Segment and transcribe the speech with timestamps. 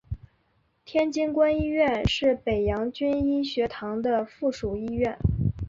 [0.83, 5.15] 天津官医院是北洋军医学堂的附属医院。